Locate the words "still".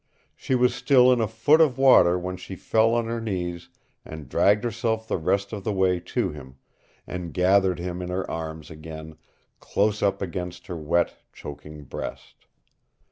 0.73-1.13